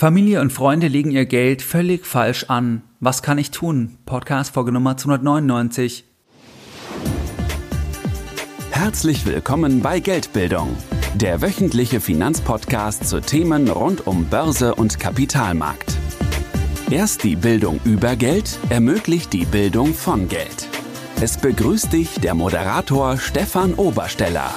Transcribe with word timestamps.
Familie 0.00 0.40
und 0.40 0.50
Freunde 0.50 0.88
legen 0.88 1.10
ihr 1.10 1.26
Geld 1.26 1.60
völlig 1.60 2.06
falsch 2.06 2.44
an. 2.44 2.80
Was 3.00 3.22
kann 3.22 3.36
ich 3.36 3.50
tun? 3.50 3.98
Podcast 4.06 4.54
Folge 4.54 4.72
Nummer 4.72 4.96
299. 4.96 6.06
Herzlich 8.70 9.26
willkommen 9.26 9.82
bei 9.82 10.00
Geldbildung, 10.00 10.74
der 11.16 11.42
wöchentliche 11.42 12.00
Finanzpodcast 12.00 13.06
zu 13.10 13.20
Themen 13.20 13.68
rund 13.68 14.06
um 14.06 14.24
Börse 14.24 14.74
und 14.74 14.98
Kapitalmarkt. 14.98 15.98
Erst 16.88 17.22
die 17.22 17.36
Bildung 17.36 17.78
über 17.84 18.16
Geld 18.16 18.58
ermöglicht 18.70 19.34
die 19.34 19.44
Bildung 19.44 19.92
von 19.92 20.30
Geld. 20.30 20.66
Es 21.20 21.36
begrüßt 21.36 21.92
dich 21.92 22.14
der 22.20 22.32
Moderator 22.32 23.18
Stefan 23.18 23.74
Obersteller. 23.74 24.50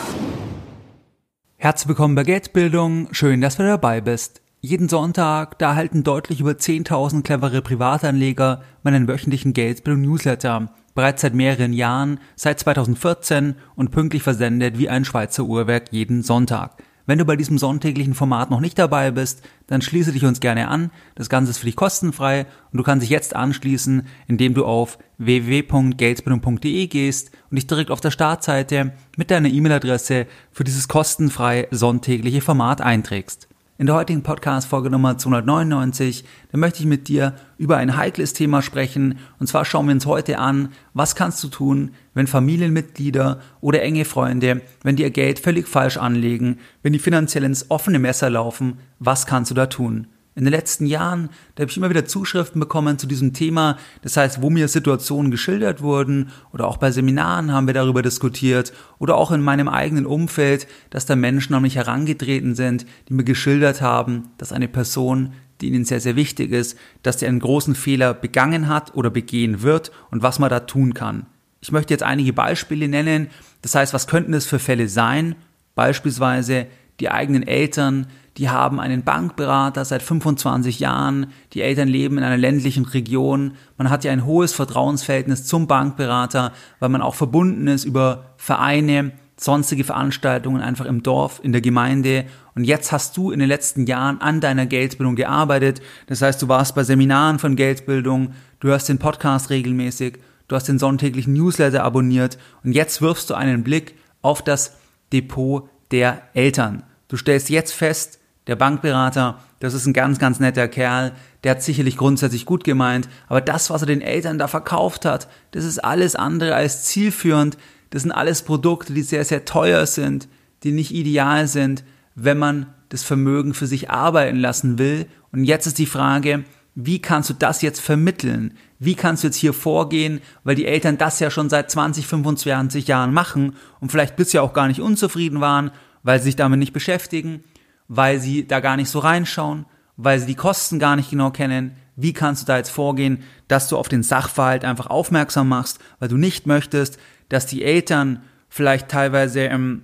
Herzlich 1.58 1.90
willkommen 1.90 2.16
bei 2.16 2.24
Geldbildung. 2.24 3.10
Schön, 3.12 3.42
dass 3.42 3.58
du 3.58 3.64
dabei 3.64 4.00
bist. 4.00 4.43
Jeden 4.66 4.88
Sonntag, 4.88 5.60
da 5.60 5.72
erhalten 5.72 6.04
deutlich 6.04 6.40
über 6.40 6.52
10.000 6.52 7.24
clevere 7.24 7.62
Privatanleger 7.62 8.62
meinen 8.82 9.10
wöchentlichen 9.10 9.52
Geldbildung-Newsletter. 9.52 10.72
Bereits 10.96 11.22
seit 11.22 11.34
mehreren 11.34 11.74
Jahren, 11.74 12.22
seit 12.38 12.62
2014 12.62 13.56
und 13.76 13.92
pünktlich 13.92 14.24
versendet 14.24 14.78
wie 14.78 14.88
ein 14.88 15.04
Schweizer 15.04 15.44
Uhrwerk 15.44 15.92
jeden 15.92 16.24
Sonntag. 16.24 16.82
Wenn 17.06 17.18
du 17.18 17.26
bei 17.26 17.36
diesem 17.36 17.58
sonntäglichen 17.58 18.14
Format 18.14 18.52
noch 18.52 18.62
nicht 18.62 18.80
dabei 18.80 19.12
bist, 19.12 19.42
dann 19.68 19.82
schließe 19.82 20.14
dich 20.14 20.24
uns 20.24 20.40
gerne 20.40 20.70
an. 20.70 20.92
Das 21.16 21.28
Ganze 21.28 21.52
ist 21.52 21.58
für 21.58 21.66
dich 21.66 21.76
kostenfrei 21.76 22.46
und 22.72 22.78
du 22.78 22.84
kannst 22.84 23.04
dich 23.04 23.10
jetzt 23.10 23.36
anschließen, 23.36 24.08
indem 24.28 24.54
du 24.54 24.64
auf 24.64 24.98
www.geldbildung.de 25.18 26.88
gehst 26.88 27.32
und 27.50 27.56
dich 27.56 27.68
direkt 27.68 27.92
auf 27.92 28.00
der 28.00 28.12
Startseite 28.12 28.94
mit 29.18 29.30
deiner 29.30 29.50
E-Mail-Adresse 29.50 30.26
für 30.54 30.64
dieses 30.64 30.88
kostenfrei 30.88 31.68
sonntägliche 31.70 32.40
Format 32.40 32.80
einträgst. 32.80 33.50
In 33.80 33.88
der 33.88 33.96
heutigen 33.96 34.22
Podcast-Folge 34.22 34.92
Nummer 34.92 35.18
299, 35.18 36.26
da 36.52 36.60
möchte 36.60 36.82
ich 36.82 36.86
mit 36.86 37.08
dir 37.08 37.34
über 37.58 37.78
ein 37.78 37.98
heikles 37.98 38.34
Thema 38.34 38.62
sprechen. 38.62 39.18
Und 39.40 39.48
zwar 39.48 39.66
schauen 39.66 39.88
wir 39.88 39.96
uns 39.96 40.06
heute 40.06 40.38
an, 40.38 40.70
was 40.94 41.16
kannst 41.16 41.44
du 41.44 41.48
tun, 41.48 41.90
wenn 42.14 42.28
Familienmitglieder 42.28 43.42
oder 43.62 43.82
enge 43.82 44.06
Freunde, 44.06 44.62
wenn 44.84 44.96
die 44.96 45.02
ihr 45.02 45.10
Geld 45.10 45.40
völlig 45.40 45.68
falsch 45.68 45.98
anlegen, 45.98 46.60
wenn 46.84 46.94
die 46.94 47.00
finanziell 47.00 47.46
ins 47.46 47.72
offene 47.72 47.98
Messer 47.98 48.30
laufen, 48.30 48.78
was 49.00 49.26
kannst 49.26 49.50
du 49.50 49.56
da 49.56 49.66
tun? 49.66 50.06
In 50.36 50.46
den 50.46 50.52
letzten 50.52 50.88
Jahren, 50.88 51.30
da 51.54 51.62
habe 51.62 51.70
ich 51.70 51.78
immer 51.78 51.92
wieder 51.92 52.06
Zuschriften 52.06 52.60
bekommen 52.60 52.98
zu 52.98 53.06
diesem 53.06 53.34
Thema. 53.34 53.78
Das 54.02 54.18
heißt, 54.18 54.42
wo 54.42 54.50
mir 54.50 54.68
Situationen 54.68 55.30
geschildert 55.30 55.82
wurden 55.82 56.32
oder 56.52 56.68
auch 56.68 56.78
bei 56.78 56.90
Seminaren 56.90 57.52
haben 57.52 57.68
wir 57.68 57.76
darüber 57.76 58.02
diskutiert 58.02 58.74
oder 58.98 59.16
auch 59.16 59.30
in 59.30 59.42
meinem 59.42 59.68
eigenen 59.68 60.08
Umfeld, 60.08 60.68
dass 60.90 61.06
da 61.06 61.16
Menschen 61.16 61.54
an 61.54 61.62
mich 61.62 61.76
herangetreten 61.76 62.56
sind, 62.56 62.88
die 63.10 63.14
mir 63.14 63.24
geschildert 63.24 63.82
haben, 63.82 64.30
dass 64.40 64.52
eine 64.52 64.68
Person, 64.68 65.34
die 65.62 65.68
ihnen 65.68 65.86
sehr, 65.86 66.00
sehr 66.00 66.16
wichtig 66.16 66.52
ist, 66.52 66.80
dass 67.04 67.20
sie 67.20 67.28
einen 67.28 67.40
großen 67.40 67.76
Fehler 67.76 68.16
begangen 68.16 68.68
hat 68.68 68.96
oder 68.96 69.12
begehen 69.12 69.62
wird 69.62 69.92
und 70.10 70.24
was 70.24 70.40
man 70.40 70.50
da 70.50 70.62
tun 70.62 70.96
kann. 70.96 71.28
Ich 71.62 71.72
möchte 71.72 71.94
jetzt 71.94 72.04
einige 72.04 72.34
Beispiele 72.34 72.88
nennen. 72.88 73.28
Das 73.62 73.76
heißt, 73.76 73.94
was 73.94 74.08
könnten 74.08 74.34
es 74.34 74.48
für 74.48 74.60
Fälle 74.60 74.90
sein? 74.90 75.36
Beispielsweise 75.76 76.68
die 77.00 77.10
eigenen 77.10 77.44
Eltern, 77.44 78.08
die 78.38 78.50
haben 78.50 78.80
einen 78.80 79.04
Bankberater 79.04 79.86
seit 79.86 80.02
25 80.02 80.80
Jahren, 80.80 81.28
die 81.54 81.62
Eltern 81.62 81.88
leben 81.88 82.18
in 82.18 82.24
einer 82.24 82.38
ländlichen 82.38 82.86
Region, 82.86 83.54
man 83.78 83.90
hat 83.90 84.04
ja 84.04 84.12
ein 84.12 84.26
hohes 84.26 84.54
Vertrauensverhältnis 84.54 85.46
zum 85.46 85.68
Bankberater, 85.68 86.52
weil 86.80 86.90
man 86.90 87.02
auch 87.02 87.16
verbunden 87.16 87.68
ist 87.68 87.86
über 87.86 88.34
Vereine, 88.38 89.12
sonstige 89.38 89.84
Veranstaltungen 89.84 90.62
einfach 90.62 90.86
im 90.86 91.04
Dorf, 91.04 91.42
in 91.44 91.52
der 91.52 91.62
Gemeinde. 91.62 92.26
Und 92.56 92.64
jetzt 92.64 92.92
hast 92.92 93.18
du 93.18 93.32
in 93.32 93.40
den 93.40 93.48
letzten 93.48 93.86
Jahren 93.86 94.22
an 94.22 94.42
deiner 94.42 94.66
Geldbildung 94.66 95.16
gearbeitet. 95.16 95.82
Das 96.08 96.22
heißt, 96.22 96.42
du 96.42 96.48
warst 96.48 96.76
bei 96.76 96.84
Seminaren 96.84 97.40
von 97.40 97.56
Geldbildung, 97.56 98.34
du 98.60 98.70
hörst 98.70 98.90
den 98.90 99.00
Podcast 99.00 99.50
regelmäßig, 99.50 100.20
du 100.48 100.56
hast 100.56 100.68
den 100.68 100.80
sonntäglichen 100.80 101.34
Newsletter 101.34 101.84
abonniert. 101.84 102.38
Und 102.64 102.74
jetzt 102.74 103.02
wirfst 103.02 103.30
du 103.30 103.34
einen 103.34 103.64
Blick 103.64 103.96
auf 104.22 104.42
das 104.42 104.78
Depot 105.12 105.70
der 105.94 106.24
Eltern. 106.34 106.84
Du 107.08 107.16
stellst 107.16 107.50
jetzt 107.50 107.72
fest, 107.72 108.20
der 108.48 108.56
Bankberater, 108.58 109.40
das 109.60 109.74
ist 109.74 109.86
ein 109.86 109.94
ganz, 109.94 110.20
ganz 110.20 110.40
netter 110.40 110.68
Kerl, 110.68 111.14
der 111.44 111.52
hat 111.52 111.64
sicherlich 111.64 111.96
grundsätzlich 111.96 112.46
gut 112.46 112.64
gemeint, 112.64 113.08
aber 113.30 113.40
das, 113.40 113.70
was 113.70 113.84
er 113.84 113.86
den 113.86 114.02
Eltern 114.02 114.40
da 114.40 114.48
verkauft 114.48 115.06
hat, 115.06 115.30
das 115.52 115.64
ist 115.64 115.80
alles 115.80 116.16
andere 116.16 116.56
als 116.56 116.84
zielführend, 116.84 117.58
das 117.92 118.02
sind 118.02 118.12
alles 118.12 118.42
Produkte, 118.42 118.92
die 118.94 119.04
sehr, 119.04 119.24
sehr 119.24 119.46
teuer 119.46 119.86
sind, 119.86 120.28
die 120.64 120.72
nicht 120.72 120.92
ideal 120.92 121.48
sind, 121.48 121.84
wenn 122.16 122.40
man 122.40 122.74
das 122.90 123.04
Vermögen 123.04 123.54
für 123.54 123.68
sich 123.68 123.92
arbeiten 123.92 124.38
lassen 124.38 124.80
will. 124.80 125.06
Und 125.32 125.44
jetzt 125.44 125.68
ist 125.68 125.78
die 125.78 125.86
Frage, 125.86 126.44
wie 126.76 127.02
kannst 127.02 127.30
du 127.30 127.34
das 127.34 127.62
jetzt 127.62 127.80
vermitteln? 127.80 128.58
Wie 128.84 128.96
kannst 128.96 129.24
du 129.24 129.28
jetzt 129.28 129.38
hier 129.38 129.54
vorgehen, 129.54 130.22
weil 130.44 130.56
die 130.56 130.66
Eltern 130.66 130.98
das 130.98 131.20
ja 131.20 131.30
schon 131.30 131.50
seit 131.50 131.72
20, 131.72 132.08
25 132.08 132.88
Jahren 132.88 133.14
machen 133.14 133.56
und 133.80 133.92
vielleicht 133.92 134.16
bisher 134.16 134.44
auch 134.44 134.54
gar 134.54 134.68
nicht 134.68 134.82
unzufrieden 134.82 135.42
waren, 135.42 135.72
weil 136.04 136.20
sie 136.20 136.26
sich 136.26 136.36
damit 136.36 136.60
nicht 136.60 136.74
beschäftigen 136.74 137.44
weil 137.88 138.20
sie 138.20 138.48
da 138.48 138.60
gar 138.60 138.78
nicht 138.78 138.90
so 138.90 139.00
reinschauen, 139.00 139.66
weil 139.98 140.20
sie 140.20 140.26
die 140.26 140.36
Kosten 140.36 140.80
gar 140.80 140.96
nicht 140.96 141.10
genau 141.12 141.32
kennen. 141.32 141.76
Wie 141.96 142.14
kannst 142.14 142.42
du 142.42 142.46
da 142.48 142.58
jetzt 142.58 142.72
vorgehen, 142.72 143.24
dass 143.48 143.68
du 143.68 143.78
auf 143.78 143.88
den 143.88 144.04
Sachverhalt 144.04 144.66
einfach 144.66 144.88
aufmerksam 144.88 145.48
machst, 145.48 145.80
weil 146.00 146.10
du 146.10 146.18
nicht 146.18 146.48
möchtest, 146.48 146.98
dass 147.30 147.46
die 147.46 147.64
Eltern 147.64 148.24
vielleicht 148.50 148.90
teilweise 148.90 149.42
ähm, 149.42 149.84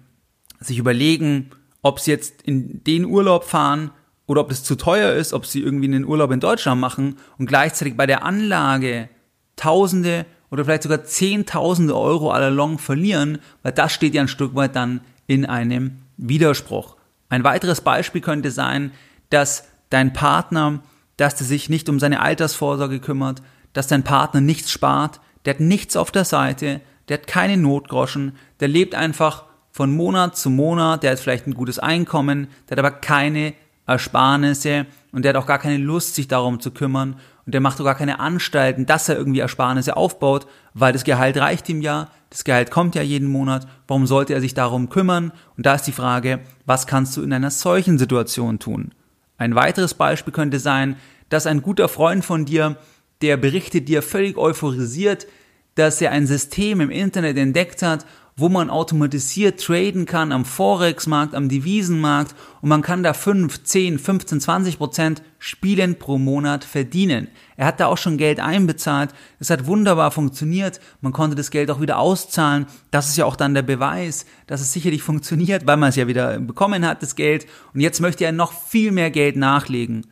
sich 0.60 0.78
überlegen, 0.80 1.52
ob 1.82 2.00
sie 2.00 2.12
jetzt 2.12 2.42
in 2.42 2.84
den 2.84 3.06
Urlaub 3.06 3.44
fahren 3.44 3.92
oder 4.30 4.42
ob 4.42 4.52
es 4.52 4.64
zu 4.64 4.76
teuer 4.76 5.14
ist, 5.14 5.34
ob 5.34 5.48
sie 5.48 5.60
irgendwie 5.60 5.88
einen 5.88 6.06
Urlaub 6.06 6.30
in 6.30 6.40
Deutschland 6.40 6.80
machen 6.80 7.18
und 7.40 7.48
gleichzeitig 7.48 7.98
bei 7.98 8.06
der 8.06 8.24
Anlage 8.24 9.10
Tausende 9.56 10.28
oder 10.52 10.64
vielleicht 10.64 10.84
sogar 10.84 11.04
Zehntausende 11.04 11.98
Euro 11.98 12.30
allalong 12.30 12.78
verlieren, 12.78 13.40
weil 13.64 13.72
das 13.72 13.92
steht 13.92 14.14
ja 14.14 14.22
ein 14.22 14.28
Stück 14.28 14.54
weit 14.54 14.76
dann 14.76 15.02
in 15.26 15.48
einem 15.48 16.04
Widerspruch. 16.18 16.96
Ein 17.30 17.44
weiteres 17.44 17.82
Beispiel 17.82 18.22
könnte 18.22 18.52
sein, 18.52 18.92
dass 19.32 19.68
dein 19.90 20.14
Partner, 20.14 20.84
dass 21.18 21.36
der 21.36 21.48
sich 21.48 21.68
nicht 21.68 21.90
um 21.90 22.00
seine 22.00 22.22
Altersvorsorge 22.22 23.00
kümmert, 23.00 23.42
dass 23.74 23.88
dein 23.88 24.04
Partner 24.04 24.42
nichts 24.42 24.72
spart, 24.72 25.22
der 25.46 25.56
hat 25.56 25.60
nichts 25.60 25.98
auf 25.98 26.12
der 26.12 26.26
Seite, 26.26 26.82
der 27.08 27.18
hat 27.18 27.26
keine 27.26 27.58
Notgroschen, 27.58 28.34
der 28.60 28.68
lebt 28.68 28.94
einfach 28.94 29.46
von 29.72 29.92
Monat 29.92 30.38
zu 30.38 30.52
Monat, 30.52 31.02
der 31.02 31.14
hat 31.14 31.20
vielleicht 31.20 31.48
ein 31.48 31.56
gutes 31.56 31.80
Einkommen, 31.80 32.48
der 32.70 32.78
hat 32.78 32.86
aber 32.86 32.92
keine 32.92 33.56
Ersparnisse 33.90 34.86
und 35.12 35.24
der 35.24 35.30
hat 35.30 35.42
auch 35.42 35.48
gar 35.48 35.60
keine 35.60 35.78
Lust, 35.78 36.16
sich 36.16 36.28
darum 36.28 36.60
zu 36.60 36.72
kümmern 36.72 37.16
und 37.46 37.54
der 37.54 37.62
macht 37.62 37.80
auch 37.82 37.86
gar 37.86 37.96
keine 37.96 38.20
Anstalten, 38.20 38.86
dass 38.86 39.10
er 39.10 39.18
irgendwie 39.18 39.40
Ersparnisse 39.40 39.98
aufbaut, 39.98 40.48
weil 40.74 40.94
das 40.94 41.04
Gehalt 41.04 41.38
reicht 41.38 41.68
ihm 41.70 41.82
ja, 41.82 42.10
das 42.30 42.44
Gehalt 42.44 42.70
kommt 42.70 42.96
ja 42.96 43.02
jeden 43.02 43.28
Monat, 43.28 43.68
warum 43.88 44.06
sollte 44.06 44.34
er 44.34 44.42
sich 44.42 44.54
darum 44.54 44.90
kümmern? 44.90 45.32
Und 45.58 45.66
da 45.66 45.76
ist 45.76 45.88
die 45.88 45.92
Frage, 45.92 46.42
was 46.66 46.86
kannst 46.86 47.18
du 47.18 47.24
in 47.24 47.34
einer 47.34 47.50
solchen 47.50 47.98
Situation 47.98 48.60
tun? 48.60 48.92
Ein 49.38 49.56
weiteres 49.56 49.96
Beispiel 49.96 50.34
könnte 50.34 50.60
sein, 50.60 50.96
dass 51.30 51.48
ein 51.48 51.62
guter 51.62 51.88
Freund 51.88 52.24
von 52.24 52.46
dir, 52.46 52.78
der 53.22 53.38
berichtet 53.38 53.88
dir 53.88 54.02
völlig 54.02 54.38
euphorisiert, 54.38 55.28
dass 55.76 56.02
er 56.02 56.12
ein 56.12 56.28
System 56.28 56.82
im 56.82 56.92
Internet 56.92 57.38
entdeckt 57.38 57.82
hat, 57.82 58.06
wo 58.40 58.50
man 58.50 58.70
automatisiert 58.70 59.60
traden 59.60 60.06
kann 60.06 60.32
am 60.32 60.46
Forex-Markt, 60.46 61.36
am 61.36 61.50
Devisenmarkt 61.50 62.36
und 62.62 62.70
man 62.70 62.82
kann 62.82 63.04
da 63.04 63.14
5, 63.14 63.64
10, 63.64 64.00
15, 64.00 64.42
20 64.42 64.78
Prozent 64.78 65.22
Spielen 65.38 65.98
pro 65.98 66.18
Monat 66.18 66.64
verdienen. 66.64 67.30
Er 67.56 67.66
hat 67.66 67.80
da 67.80 67.88
auch 67.88 67.98
schon 67.98 68.18
Geld 68.18 68.40
einbezahlt. 68.40 69.12
Es 69.40 69.50
hat 69.50 69.68
wunderbar 69.68 70.12
funktioniert. 70.12 70.82
Man 71.02 71.14
konnte 71.14 71.36
das 71.36 71.52
Geld 71.52 71.72
auch 71.72 71.80
wieder 71.80 71.98
auszahlen. 71.98 72.66
Das 72.92 73.08
ist 73.08 73.18
ja 73.18 73.26
auch 73.26 73.38
dann 73.38 73.54
der 73.54 73.62
Beweis, 73.62 74.26
dass 74.48 74.60
es 74.62 74.74
sicherlich 74.74 75.02
funktioniert, 75.02 75.66
weil 75.66 75.78
man 75.78 75.90
es 75.90 75.96
ja 75.96 76.08
wieder 76.08 76.40
bekommen 76.40 76.86
hat, 76.86 77.02
das 77.02 77.16
Geld. 77.16 77.48
Und 77.74 77.80
jetzt 77.80 78.02
möchte 78.02 78.26
er 78.26 78.34
noch 78.34 78.52
viel 78.52 78.92
mehr 78.92 79.12
Geld 79.12 79.38
nachlegen. 79.38 80.06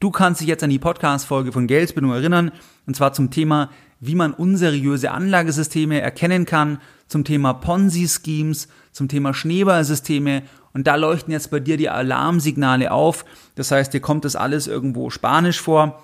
Du 0.00 0.12
kannst 0.12 0.40
dich 0.40 0.46
jetzt 0.46 0.62
an 0.62 0.70
die 0.70 0.78
Podcast-Folge 0.78 1.50
von 1.50 1.66
Geldbildung 1.66 2.12
erinnern, 2.12 2.52
und 2.86 2.94
zwar 2.94 3.12
zum 3.12 3.32
Thema, 3.32 3.70
wie 3.98 4.14
man 4.14 4.32
unseriöse 4.32 5.10
Anlagesysteme 5.10 6.00
erkennen 6.00 6.44
kann, 6.44 6.78
zum 7.08 7.24
Thema 7.24 7.54
Ponzi-Schemes, 7.54 8.68
zum 8.92 9.08
Thema 9.08 9.34
Schneeballsysteme 9.34 10.42
und 10.72 10.86
da 10.86 10.94
leuchten 10.94 11.32
jetzt 11.32 11.50
bei 11.50 11.60
dir 11.60 11.76
die 11.76 11.88
Alarmsignale 11.88 12.92
auf. 12.92 13.24
Das 13.54 13.70
heißt, 13.70 13.92
dir 13.92 14.00
kommt 14.00 14.24
das 14.24 14.36
alles 14.36 14.66
irgendwo 14.66 15.10
spanisch 15.10 15.60
vor 15.60 16.02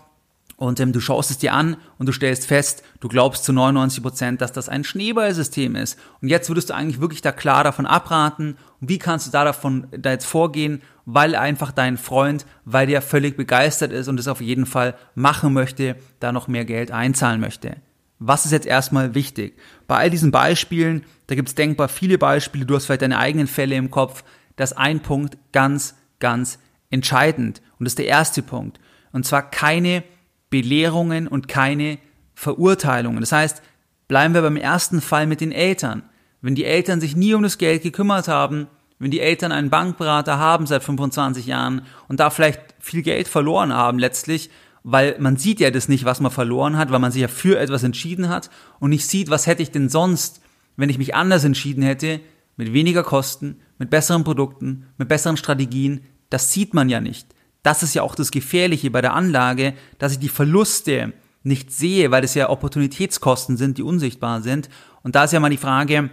und 0.56 0.78
ähm, 0.80 0.92
du 0.92 1.00
schaust 1.00 1.30
es 1.30 1.38
dir 1.38 1.52
an 1.52 1.76
und 1.98 2.06
du 2.06 2.12
stellst 2.12 2.46
fest, 2.46 2.82
du 3.00 3.08
glaubst 3.08 3.44
zu 3.44 3.52
99 3.52 4.02
Prozent, 4.02 4.40
dass 4.40 4.52
das 4.52 4.68
ein 4.68 4.84
Schneeballsystem 4.84 5.74
ist. 5.74 5.98
Und 6.22 6.28
jetzt 6.28 6.48
würdest 6.48 6.70
du 6.70 6.74
eigentlich 6.74 7.00
wirklich 7.00 7.22
da 7.22 7.32
klar 7.32 7.64
davon 7.64 7.86
abraten. 7.86 8.56
Und 8.80 8.88
wie 8.88 8.98
kannst 8.98 9.26
du 9.26 9.30
da 9.30 9.44
davon 9.44 9.88
da 9.90 10.10
jetzt 10.10 10.26
vorgehen? 10.26 10.82
Weil 11.06 11.34
einfach 11.34 11.72
dein 11.72 11.98
Freund, 11.98 12.46
weil 12.64 12.86
der 12.86 13.02
völlig 13.02 13.36
begeistert 13.36 13.92
ist 13.92 14.08
und 14.08 14.18
es 14.18 14.28
auf 14.28 14.40
jeden 14.40 14.64
Fall 14.64 14.94
machen 15.14 15.52
möchte, 15.52 15.96
da 16.20 16.32
noch 16.32 16.48
mehr 16.48 16.64
Geld 16.64 16.92
einzahlen 16.92 17.40
möchte. 17.40 17.76
Was 18.19 18.44
ist 18.44 18.52
jetzt 18.52 18.66
erstmal 18.66 19.14
wichtig? 19.14 19.58
Bei 19.87 19.96
all 19.96 20.11
diesen 20.11 20.31
Beispielen, 20.31 21.05
da 21.26 21.34
gibt 21.34 21.49
es 21.49 21.55
denkbar 21.55 21.88
viele 21.88 22.19
Beispiele, 22.19 22.64
du 22.64 22.75
hast 22.75 22.87
vielleicht 22.87 23.02
deine 23.02 23.19
eigenen 23.19 23.46
Fälle 23.46 23.75
im 23.75 23.90
Kopf, 23.90 24.25
dass 24.56 24.72
ein 24.72 25.00
Punkt 25.00 25.37
ganz, 25.52 25.94
ganz 26.20 26.58
entscheidend 26.90 27.61
und 27.78 27.84
das 27.84 27.93
ist 27.93 27.99
der 27.99 28.06
erste 28.06 28.43
Punkt. 28.43 28.78
Und 29.12 29.26
zwar 29.26 29.50
keine 29.50 30.05
Belehrungen 30.50 31.28
und 31.28 31.49
keine 31.49 31.99
Verurteilungen. 32.34 33.20
Das 33.20 33.32
heißt, 33.32 33.62
bleiben 34.08 34.34
wir 34.34 34.43
beim 34.43 34.56
ersten 34.56 35.00
Fall 35.00 35.26
mit 35.26 35.40
den 35.40 35.52
Eltern. 35.52 36.02
Wenn 36.40 36.55
die 36.55 36.64
Eltern 36.64 37.00
sich 37.00 37.17
nie 37.17 37.34
um 37.34 37.43
das 37.43 37.58
Geld 37.58 37.82
gekümmert 37.82 38.28
haben, 38.28 38.69
wenn 38.99 39.10
die 39.10 39.20
Eltern 39.20 39.52
einen 39.52 39.70
Bankberater 39.70 40.38
haben 40.38 40.67
seit 40.67 40.84
25 40.84 41.46
Jahren 41.46 41.82
und 42.08 42.20
da 42.20 42.31
vielleicht 42.31 42.60
viel 42.78 43.02
Geld 43.02 43.28
verloren 43.28 43.72
haben 43.72 43.99
letztlich, 43.99 44.50
weil 44.84 45.16
man 45.19 45.36
sieht 45.36 45.60
ja 45.60 45.70
das 45.70 45.88
nicht, 45.88 46.04
was 46.04 46.20
man 46.20 46.31
verloren 46.31 46.76
hat, 46.76 46.92
weil 46.92 47.00
man 47.00 47.10
sich 47.10 47.22
ja 47.22 47.28
für 47.28 47.58
etwas 47.58 47.82
entschieden 47.82 48.28
hat 48.28 48.50
und 48.78 48.90
nicht 48.90 49.06
sieht, 49.06 49.31
was 49.31 49.46
hätte 49.46 49.62
ich 49.62 49.70
denn 49.70 49.88
sonst, 49.88 50.42
wenn 50.76 50.90
ich 50.90 50.98
mich 50.98 51.14
anders 51.14 51.42
entschieden 51.42 51.82
hätte, 51.82 52.20
mit 52.56 52.72
weniger 52.72 53.02
Kosten, 53.02 53.60
mit 53.78 53.90
besseren 53.90 54.25
Produkten, 54.25 54.86
mit 54.98 55.08
besseren 55.08 55.38
Strategien, 55.38 56.02
das 56.28 56.52
sieht 56.52 56.75
man 56.75 56.90
ja 56.90 57.00
nicht. 57.00 57.26
Das 57.62 57.82
ist 57.82 57.94
ja 57.94 58.02
auch 58.02 58.14
das 58.14 58.31
Gefährliche 58.31 58.90
bei 58.90 59.00
der 59.00 59.14
Anlage, 59.14 59.72
dass 59.98 60.12
ich 60.12 60.19
die 60.19 60.28
Verluste 60.28 61.14
nicht 61.42 61.72
sehe, 61.72 62.10
weil 62.10 62.22
es 62.22 62.34
ja 62.34 62.50
Opportunitätskosten 62.50 63.56
sind, 63.56 63.78
die 63.78 63.82
unsichtbar 63.82 64.42
sind. 64.42 64.69
Und 65.02 65.14
da 65.14 65.25
ist 65.25 65.32
ja 65.32 65.40
mal 65.40 65.50
die 65.50 65.56
Frage, 65.56 66.10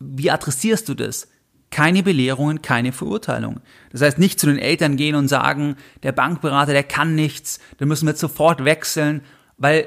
wie 0.00 0.30
adressierst 0.30 0.88
du 0.88 0.94
das? 0.94 1.28
Keine 1.70 2.02
Belehrungen, 2.02 2.62
keine 2.62 2.92
Verurteilung. 2.92 3.60
Das 3.90 4.00
heißt, 4.00 4.18
nicht 4.18 4.38
zu 4.38 4.46
den 4.46 4.58
Eltern 4.58 4.96
gehen 4.96 5.14
und 5.14 5.28
sagen, 5.28 5.76
der 6.02 6.12
Bankberater, 6.12 6.72
der 6.72 6.84
kann 6.84 7.14
nichts, 7.14 7.58
da 7.78 7.86
müssen 7.86 8.06
wir 8.06 8.12
jetzt 8.12 8.20
sofort 8.20 8.64
wechseln, 8.64 9.22
weil 9.58 9.86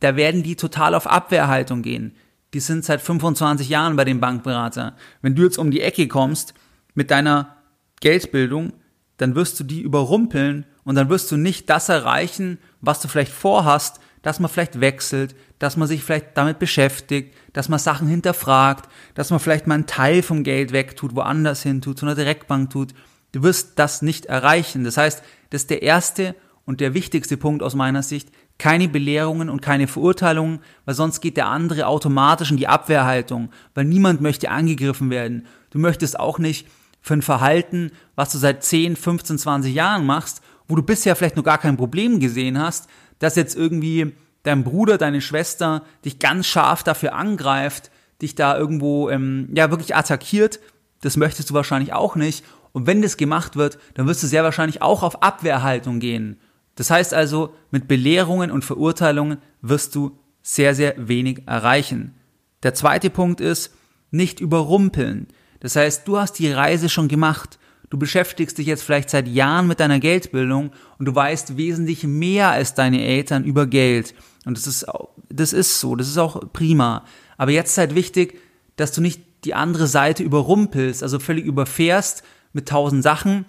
da 0.00 0.16
werden 0.16 0.42
die 0.42 0.56
total 0.56 0.94
auf 0.94 1.06
Abwehrhaltung 1.06 1.82
gehen. 1.82 2.16
Die 2.52 2.60
sind 2.60 2.84
seit 2.84 3.00
25 3.00 3.68
Jahren 3.68 3.96
bei 3.96 4.04
dem 4.04 4.20
Bankberater. 4.20 4.96
Wenn 5.22 5.34
du 5.34 5.44
jetzt 5.44 5.58
um 5.58 5.70
die 5.70 5.82
Ecke 5.82 6.08
kommst 6.08 6.54
mit 6.94 7.10
deiner 7.10 7.56
Geldbildung, 8.00 8.72
dann 9.18 9.34
wirst 9.34 9.60
du 9.60 9.64
die 9.64 9.82
überrumpeln 9.82 10.66
und 10.84 10.94
dann 10.94 11.10
wirst 11.10 11.30
du 11.30 11.36
nicht 11.36 11.70
das 11.70 11.88
erreichen, 11.88 12.58
was 12.80 13.00
du 13.00 13.08
vielleicht 13.08 13.32
vorhast, 13.32 14.00
dass 14.22 14.40
man 14.40 14.50
vielleicht 14.50 14.80
wechselt, 14.80 15.34
dass 15.58 15.76
man 15.76 15.88
sich 15.88 16.02
vielleicht 16.02 16.36
damit 16.36 16.58
beschäftigt, 16.58 17.34
dass 17.52 17.68
man 17.68 17.78
Sachen 17.78 18.08
hinterfragt, 18.08 18.90
dass 19.14 19.30
man 19.30 19.40
vielleicht 19.40 19.66
mal 19.66 19.74
einen 19.74 19.86
Teil 19.86 20.22
vom 20.22 20.42
Geld 20.42 20.72
wegtut, 20.72 21.14
woanders 21.14 21.62
hin 21.62 21.80
tut, 21.80 21.98
zu 21.98 22.06
einer 22.06 22.14
Direktbank 22.14 22.70
tut. 22.70 22.94
Du 23.32 23.42
wirst 23.42 23.78
das 23.78 24.02
nicht 24.02 24.26
erreichen. 24.26 24.84
Das 24.84 24.96
heißt, 24.96 25.22
das 25.50 25.62
ist 25.62 25.70
der 25.70 25.82
erste 25.82 26.34
und 26.64 26.80
der 26.80 26.94
wichtigste 26.94 27.36
Punkt 27.36 27.62
aus 27.62 27.74
meiner 27.74 28.02
Sicht. 28.02 28.30
Keine 28.58 28.88
Belehrungen 28.88 29.48
und 29.48 29.62
keine 29.62 29.86
Verurteilungen, 29.86 30.60
weil 30.84 30.94
sonst 30.94 31.20
geht 31.20 31.36
der 31.36 31.46
andere 31.46 31.86
automatisch 31.86 32.50
in 32.50 32.58
die 32.58 32.68
Abwehrhaltung, 32.68 33.50
weil 33.74 33.84
niemand 33.84 34.20
möchte 34.20 34.50
angegriffen 34.50 35.10
werden. 35.10 35.46
Du 35.70 35.78
möchtest 35.78 36.18
auch 36.20 36.38
nicht 36.38 36.66
für 37.00 37.14
ein 37.14 37.22
Verhalten, 37.22 37.90
was 38.16 38.32
du 38.32 38.38
seit 38.38 38.62
10, 38.62 38.96
15, 38.96 39.38
20 39.38 39.74
Jahren 39.74 40.04
machst, 40.04 40.42
wo 40.68 40.76
du 40.76 40.82
bisher 40.82 41.16
vielleicht 41.16 41.36
noch 41.36 41.44
gar 41.44 41.58
kein 41.58 41.76
Problem 41.76 42.20
gesehen 42.20 42.58
hast, 42.58 42.88
dass 43.20 43.36
jetzt 43.36 43.54
irgendwie 43.54 44.12
dein 44.42 44.64
Bruder, 44.64 44.98
deine 44.98 45.20
Schwester 45.20 45.84
dich 46.04 46.18
ganz 46.18 46.46
scharf 46.46 46.82
dafür 46.82 47.14
angreift, 47.14 47.92
dich 48.20 48.34
da 48.34 48.58
irgendwo 48.58 49.08
ähm, 49.08 49.48
ja 49.54 49.70
wirklich 49.70 49.94
attackiert, 49.94 50.58
das 51.02 51.16
möchtest 51.16 51.50
du 51.50 51.54
wahrscheinlich 51.54 51.92
auch 51.92 52.16
nicht. 52.16 52.44
Und 52.72 52.86
wenn 52.86 53.02
das 53.02 53.16
gemacht 53.16 53.56
wird, 53.56 53.78
dann 53.94 54.06
wirst 54.06 54.22
du 54.22 54.26
sehr 54.26 54.44
wahrscheinlich 54.44 54.82
auch 54.82 55.02
auf 55.02 55.22
Abwehrhaltung 55.22 56.00
gehen. 56.00 56.38
Das 56.74 56.90
heißt 56.90 57.14
also, 57.14 57.54
mit 57.70 57.88
Belehrungen 57.88 58.50
und 58.50 58.64
Verurteilungen 58.64 59.38
wirst 59.60 59.94
du 59.94 60.18
sehr, 60.42 60.74
sehr 60.74 60.94
wenig 60.96 61.42
erreichen. 61.46 62.14
Der 62.62 62.74
zweite 62.74 63.10
Punkt 63.10 63.40
ist, 63.40 63.74
nicht 64.10 64.40
überrumpeln. 64.40 65.28
Das 65.60 65.76
heißt, 65.76 66.06
du 66.06 66.18
hast 66.18 66.38
die 66.38 66.50
Reise 66.50 66.88
schon 66.88 67.08
gemacht. 67.08 67.58
Du 67.90 67.98
beschäftigst 67.98 68.56
dich 68.56 68.68
jetzt 68.68 68.84
vielleicht 68.84 69.10
seit 69.10 69.26
Jahren 69.26 69.66
mit 69.66 69.80
deiner 69.80 69.98
Geldbildung 69.98 70.70
und 70.98 71.06
du 71.06 71.14
weißt 71.14 71.56
wesentlich 71.56 72.04
mehr 72.04 72.50
als 72.50 72.74
deine 72.74 73.04
Eltern 73.04 73.44
über 73.44 73.66
Geld. 73.66 74.14
Und 74.46 74.56
das 74.56 74.68
ist, 74.68 74.86
das 75.28 75.52
ist 75.52 75.80
so, 75.80 75.96
das 75.96 76.08
ist 76.08 76.16
auch 76.16 76.40
prima. 76.52 77.04
Aber 77.36 77.50
jetzt 77.50 77.72
ist 77.72 77.78
halt 77.78 77.96
wichtig, 77.96 78.38
dass 78.76 78.92
du 78.92 79.00
nicht 79.00 79.20
die 79.44 79.54
andere 79.54 79.88
Seite 79.88 80.22
überrumpelst, 80.22 81.02
also 81.02 81.18
völlig 81.18 81.44
überfährst 81.44 82.22
mit 82.52 82.68
tausend 82.68 83.02
Sachen, 83.02 83.44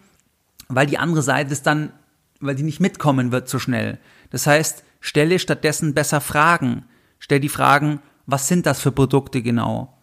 weil 0.69 0.87
die 0.87 0.97
andere 0.97 1.21
Seite 1.21 1.51
ist 1.51 1.67
dann, 1.67 1.91
weil 2.39 2.55
die 2.55 2.63
nicht 2.63 2.79
mitkommen 2.79 3.31
wird 3.31 3.47
so 3.47 3.59
schnell. 3.59 3.99
Das 4.31 4.47
heißt, 4.47 4.83
stelle 5.01 5.37
stattdessen 5.37 5.93
besser 5.93 6.19
Fragen. 6.19 6.85
Stell 7.19 7.39
die 7.39 7.49
Fragen, 7.49 7.99
was 8.25 8.47
sind 8.47 8.65
das 8.65 8.81
für 8.81 8.91
Produkte 8.91 9.43
genau? 9.43 9.97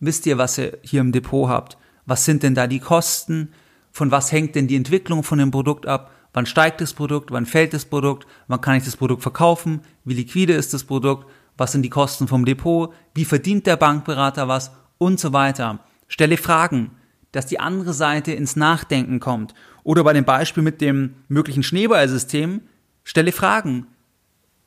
Wisst 0.00 0.26
ihr, 0.26 0.36
was 0.36 0.58
ihr 0.58 0.78
hier 0.82 1.00
im 1.00 1.12
Depot 1.12 1.48
habt? 1.48 1.76
Was 2.06 2.24
sind 2.24 2.42
denn 2.42 2.54
da 2.54 2.66
die 2.66 2.80
Kosten? 2.80 3.50
Von 3.94 4.10
was 4.10 4.32
hängt 4.32 4.56
denn 4.56 4.66
die 4.66 4.74
Entwicklung 4.74 5.22
von 5.22 5.38
dem 5.38 5.52
Produkt 5.52 5.86
ab? 5.86 6.10
Wann 6.32 6.46
steigt 6.46 6.80
das 6.80 6.92
Produkt? 6.92 7.30
Wann 7.30 7.46
fällt 7.46 7.72
das 7.72 7.84
Produkt? 7.84 8.26
Wann 8.48 8.60
kann 8.60 8.74
ich 8.74 8.84
das 8.84 8.96
Produkt 8.96 9.22
verkaufen? 9.22 9.82
Wie 10.04 10.14
liquide 10.14 10.52
ist 10.52 10.74
das 10.74 10.82
Produkt? 10.82 11.30
Was 11.56 11.70
sind 11.70 11.82
die 11.82 11.90
Kosten 11.90 12.26
vom 12.26 12.44
Depot? 12.44 12.92
Wie 13.14 13.24
verdient 13.24 13.68
der 13.68 13.76
Bankberater 13.76 14.48
was? 14.48 14.72
Und 14.98 15.20
so 15.20 15.32
weiter. 15.32 15.78
Stelle 16.08 16.36
Fragen, 16.38 16.90
dass 17.30 17.46
die 17.46 17.60
andere 17.60 17.92
Seite 17.92 18.32
ins 18.32 18.56
Nachdenken 18.56 19.20
kommt. 19.20 19.54
Oder 19.84 20.02
bei 20.02 20.12
dem 20.12 20.24
Beispiel 20.24 20.64
mit 20.64 20.80
dem 20.80 21.14
möglichen 21.28 21.62
Schneeballsystem, 21.62 22.62
stelle 23.04 23.30
Fragen. 23.30 23.86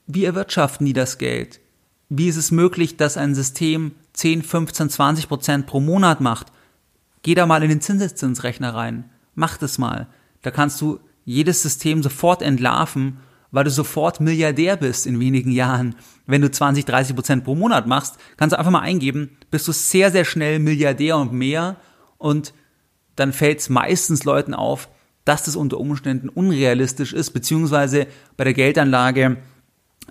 Wie 0.05 0.23
erwirtschaften 0.23 0.85
die 0.85 0.93
das 0.93 1.17
Geld? 1.17 1.59
Wie 2.07 2.29
ist 2.29 2.37
es 2.37 2.51
möglich, 2.51 2.95
dass 2.95 3.17
ein 3.17 3.35
System 3.35 3.91
10, 4.13 4.43
15, 4.43 4.89
20 4.89 5.27
Prozent 5.27 5.67
pro 5.67 5.81
Monat 5.81 6.21
macht, 6.21 6.47
geh 7.23 7.35
da 7.35 7.45
mal 7.45 7.61
in 7.61 7.67
den 7.67 7.81
Zinseszinsrechner 7.81 8.73
rein. 8.73 9.09
Mach 9.37 9.57
das 9.57 9.77
mal. 9.77 10.07
Da 10.41 10.49
kannst 10.49 10.81
du 10.81 10.99
jedes 11.23 11.61
System 11.61 12.01
sofort 12.01 12.41
entlarven, 12.41 13.19
weil 13.51 13.65
du 13.65 13.69
sofort 13.69 14.19
Milliardär 14.19 14.77
bist 14.77 15.05
in 15.05 15.19
wenigen 15.19 15.51
Jahren. 15.51 15.95
Wenn 16.25 16.41
du 16.41 16.49
20, 16.49 16.85
30 16.85 17.15
Prozent 17.15 17.43
pro 17.43 17.53
Monat 17.53 17.85
machst, 17.85 18.17
kannst 18.35 18.53
du 18.53 18.57
einfach 18.57 18.71
mal 18.71 18.79
eingeben, 18.79 19.37
bist 19.51 19.67
du 19.67 19.73
sehr, 19.73 20.11
sehr 20.11 20.25
schnell 20.25 20.57
Milliardär 20.57 21.17
und 21.17 21.33
mehr 21.33 21.75
und 22.17 22.55
dann 23.15 23.31
fällt 23.31 23.59
es 23.59 23.69
meistens 23.69 24.23
Leuten 24.23 24.55
auf, 24.55 24.89
dass 25.23 25.43
das 25.43 25.55
unter 25.55 25.79
Umständen 25.79 26.29
unrealistisch 26.29 27.13
ist, 27.13 27.29
beziehungsweise 27.29 28.07
bei 28.37 28.43
der 28.43 28.53
Geldanlage, 28.53 29.37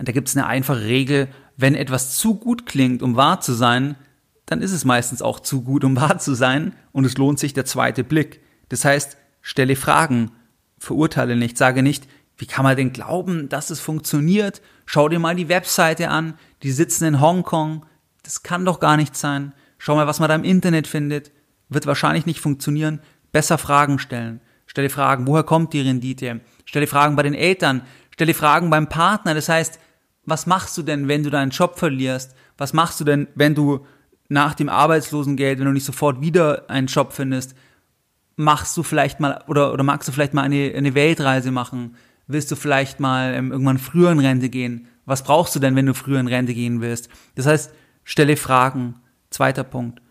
da 0.00 0.12
gibt 0.12 0.28
es 0.28 0.36
eine 0.36 0.46
einfache 0.46 0.84
Regel, 0.84 1.26
wenn 1.56 1.74
etwas 1.74 2.16
zu 2.16 2.36
gut 2.36 2.64
klingt, 2.64 3.02
um 3.02 3.16
wahr 3.16 3.40
zu 3.40 3.54
sein, 3.54 3.96
dann 4.44 4.62
ist 4.62 4.72
es 4.72 4.84
meistens 4.84 5.20
auch 5.20 5.40
zu 5.40 5.62
gut, 5.62 5.82
um 5.82 5.96
wahr 5.96 6.18
zu 6.18 6.34
sein 6.34 6.74
und 6.92 7.04
es 7.04 7.18
lohnt 7.18 7.40
sich 7.40 7.54
der 7.54 7.64
zweite 7.64 8.04
Blick. 8.04 8.45
Das 8.68 8.84
heißt, 8.84 9.16
stelle 9.42 9.76
Fragen, 9.76 10.32
verurteile 10.78 11.36
nicht, 11.36 11.56
sage 11.56 11.82
nicht, 11.82 12.06
wie 12.38 12.46
kann 12.46 12.64
man 12.64 12.76
denn 12.76 12.92
glauben, 12.92 13.48
dass 13.48 13.70
es 13.70 13.80
funktioniert? 13.80 14.60
Schau 14.84 15.08
dir 15.08 15.18
mal 15.18 15.34
die 15.34 15.48
Webseite 15.48 16.10
an, 16.10 16.34
die 16.62 16.70
sitzen 16.70 17.04
in 17.04 17.20
Hongkong, 17.20 17.86
das 18.22 18.42
kann 18.42 18.64
doch 18.64 18.80
gar 18.80 18.96
nicht 18.96 19.16
sein. 19.16 19.52
Schau 19.78 19.94
mal, 19.94 20.06
was 20.06 20.20
man 20.20 20.28
da 20.28 20.34
im 20.34 20.44
Internet 20.44 20.86
findet, 20.86 21.30
wird 21.68 21.86
wahrscheinlich 21.86 22.26
nicht 22.26 22.40
funktionieren. 22.40 23.00
Besser 23.32 23.58
Fragen 23.58 23.98
stellen. 23.98 24.40
Stelle 24.66 24.90
Fragen, 24.90 25.26
woher 25.26 25.44
kommt 25.44 25.72
die 25.72 25.80
Rendite? 25.80 26.40
Stelle 26.64 26.86
Fragen 26.86 27.16
bei 27.16 27.22
den 27.22 27.34
Eltern, 27.34 27.82
stelle 28.10 28.34
Fragen 28.34 28.68
beim 28.68 28.88
Partner, 28.88 29.34
das 29.34 29.48
heißt, 29.48 29.78
was 30.24 30.46
machst 30.46 30.76
du 30.76 30.82
denn, 30.82 31.08
wenn 31.08 31.22
du 31.22 31.30
deinen 31.30 31.50
Job 31.50 31.78
verlierst? 31.78 32.34
Was 32.58 32.72
machst 32.72 32.98
du 33.00 33.04
denn, 33.04 33.28
wenn 33.36 33.54
du 33.54 33.86
nach 34.28 34.54
dem 34.54 34.68
Arbeitslosengeld, 34.68 35.58
wenn 35.58 35.66
du 35.66 35.72
nicht 35.72 35.84
sofort 35.84 36.20
wieder 36.20 36.68
einen 36.68 36.88
Job 36.88 37.12
findest? 37.12 37.54
Machst 38.36 38.76
du 38.76 38.82
vielleicht 38.82 39.18
mal 39.18 39.42
oder, 39.46 39.72
oder 39.72 39.82
magst 39.82 40.08
du 40.08 40.12
vielleicht 40.12 40.34
mal 40.34 40.42
eine, 40.42 40.72
eine 40.74 40.94
Weltreise 40.94 41.50
machen? 41.50 41.96
Willst 42.26 42.50
du 42.50 42.56
vielleicht 42.56 43.00
mal 43.00 43.34
ähm, 43.34 43.52
irgendwann 43.52 43.78
früher 43.78 44.10
in 44.10 44.18
Rente 44.18 44.48
gehen? 44.48 44.88
Was 45.04 45.22
brauchst 45.22 45.54
du 45.54 45.60
denn, 45.60 45.76
wenn 45.76 45.86
du 45.86 45.94
früher 45.94 46.20
in 46.20 46.26
Rente 46.26 46.52
gehen 46.52 46.80
willst? 46.80 47.08
Das 47.36 47.46
heißt, 47.46 47.72
stelle 48.04 48.36
Fragen. 48.36 48.96
Zweiter 49.30 49.64
Punkt. 49.64 50.02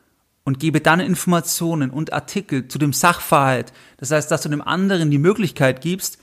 Und 0.43 0.59
gebe 0.59 0.81
dann 0.81 0.99
Informationen 0.99 1.89
und 1.89 2.13
Artikel 2.13 2.67
zu 2.67 2.77
dem 2.77 2.93
Sachverhalt. 2.93 3.73
Das 3.97 4.11
heißt, 4.11 4.29
dass 4.29 4.41
du 4.41 4.49
dem 4.49 4.61
anderen 4.61 5.11
die 5.11 5.17
Möglichkeit 5.17 5.81
gibst, 5.81 6.19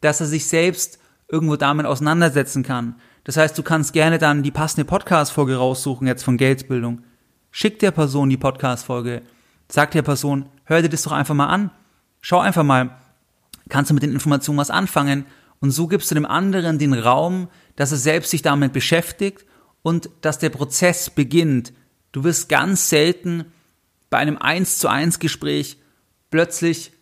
dass 0.00 0.20
er 0.20 0.26
sich 0.26 0.46
selbst 0.46 0.98
irgendwo 1.28 1.56
damit 1.56 1.86
auseinandersetzen 1.86 2.62
kann. 2.62 2.96
Das 3.24 3.36
heißt, 3.36 3.56
du 3.58 3.62
kannst 3.62 3.92
gerne 3.92 4.18
dann 4.18 4.42
die 4.42 4.50
passende 4.50 4.86
Podcast-Folge 4.86 5.56
raussuchen, 5.56 6.06
jetzt 6.06 6.22
von 6.22 6.38
Geldbildung. 6.38 7.02
Schick 7.50 7.78
der 7.78 7.90
Person 7.90 8.30
die 8.30 8.36
Podcast-Folge. 8.36 9.22
Sag 9.70 9.90
der 9.90 10.02
Person, 10.02 10.48
hör 10.64 10.82
dir 10.82 10.88
das 10.88 11.02
doch 11.02 11.12
einfach 11.12 11.34
mal 11.34 11.48
an. 11.48 11.70
Schau 12.20 12.40
einfach 12.40 12.64
mal, 12.64 12.96
kannst 13.68 13.90
du 13.90 13.94
mit 13.94 14.02
den 14.02 14.12
Informationen 14.12 14.58
was 14.58 14.70
anfangen? 14.70 15.26
Und 15.60 15.70
so 15.70 15.86
gibst 15.86 16.10
du 16.10 16.14
dem 16.14 16.26
anderen 16.26 16.78
den 16.78 16.94
Raum, 16.94 17.48
dass 17.76 17.92
er 17.92 17.98
selbst 17.98 18.30
sich 18.30 18.42
damit 18.42 18.72
beschäftigt 18.72 19.44
und 19.82 20.10
dass 20.20 20.38
der 20.38 20.50
Prozess 20.50 21.10
beginnt. 21.10 21.72
Du 22.12 22.24
wirst 22.24 22.48
ganz 22.48 22.88
selten 22.88 23.44
bei 24.10 24.18
einem 24.18 24.38
1 24.38 24.78
zu 24.78 24.88
1 24.88 25.18
Gespräch 25.18 25.78
plötzlich 26.30 26.92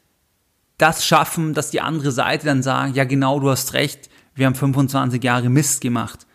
das 0.78 1.06
schaffen, 1.06 1.54
dass 1.54 1.70
die 1.70 1.80
andere 1.80 2.12
Seite 2.12 2.46
dann 2.46 2.62
sagt, 2.62 2.96
ja 2.96 3.04
genau, 3.04 3.40
du 3.40 3.50
hast 3.50 3.73
recht, 3.73 4.11
wir 4.35 4.46
haben 4.46 4.54
25 4.54 5.23
Jahre 5.23 5.49
Mist 5.49 5.80
gemacht. 5.80 6.26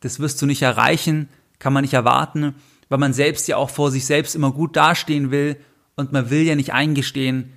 Das 0.00 0.20
wirst 0.20 0.40
du 0.40 0.46
nicht 0.46 0.62
erreichen, 0.62 1.28
kann 1.58 1.72
man 1.72 1.82
nicht 1.82 1.94
erwarten, 1.94 2.54
weil 2.88 2.98
man 2.98 3.12
selbst 3.12 3.48
ja 3.48 3.56
auch 3.56 3.70
vor 3.70 3.90
sich 3.90 4.06
selbst 4.06 4.34
immer 4.34 4.52
gut 4.52 4.76
dastehen 4.76 5.30
will 5.30 5.56
und 5.96 6.12
man 6.12 6.30
will 6.30 6.42
ja 6.42 6.54
nicht 6.54 6.72
eingestehen, 6.72 7.52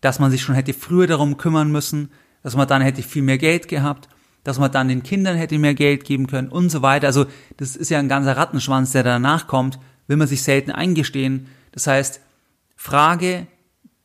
dass 0.00 0.18
man 0.18 0.30
sich 0.30 0.42
schon 0.42 0.54
hätte 0.54 0.72
früher 0.74 1.06
darum 1.06 1.36
kümmern 1.36 1.70
müssen, 1.70 2.10
dass 2.42 2.56
man 2.56 2.68
dann 2.68 2.82
hätte 2.82 3.02
viel 3.02 3.22
mehr 3.22 3.38
Geld 3.38 3.68
gehabt, 3.68 4.08
dass 4.44 4.58
man 4.58 4.72
dann 4.72 4.88
den 4.88 5.02
Kindern 5.02 5.36
hätte 5.36 5.58
mehr 5.58 5.74
Geld 5.74 6.04
geben 6.04 6.26
können 6.26 6.48
und 6.48 6.70
so 6.70 6.82
weiter. 6.82 7.06
Also 7.06 7.26
das 7.58 7.76
ist 7.76 7.90
ja 7.90 7.98
ein 7.98 8.08
ganzer 8.08 8.36
Rattenschwanz, 8.36 8.92
der 8.92 9.02
danach 9.02 9.46
kommt, 9.46 9.78
will 10.06 10.16
man 10.16 10.28
sich 10.28 10.42
selten 10.42 10.70
eingestehen. 10.70 11.48
Das 11.72 11.86
heißt, 11.86 12.20
Frage, 12.76 13.46